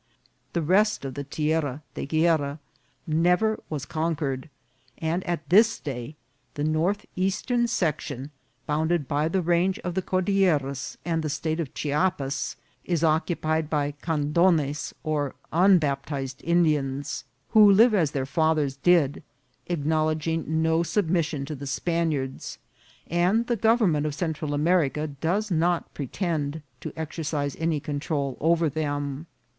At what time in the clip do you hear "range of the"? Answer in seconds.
9.43-10.01